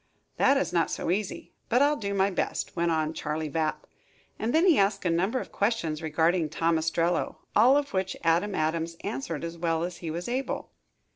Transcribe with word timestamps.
"That 0.37 0.57
is 0.57 0.73
not 0.73 0.89
so 0.89 1.11
easy, 1.11 1.53
but 1.69 1.79
I'll 1.83 1.95
do 1.95 2.15
my 2.15 2.31
best," 2.31 2.75
went 2.75 2.89
on 2.89 3.13
Charley 3.13 3.49
Vapp, 3.51 3.85
and 4.39 4.51
then 4.51 4.65
he 4.65 4.79
asked 4.79 5.05
a 5.05 5.11
number 5.11 5.39
of 5.39 5.51
questions 5.51 6.01
regarding 6.01 6.49
Tom 6.49 6.79
Ostrello, 6.79 7.37
all 7.55 7.77
of 7.77 7.93
which 7.93 8.17
Adam 8.23 8.55
Adams 8.55 8.95
answered 9.03 9.43
as 9.43 9.59
well 9.59 9.83
as 9.83 9.97
he 9.97 10.09
was 10.09 10.27
able. 10.27 10.71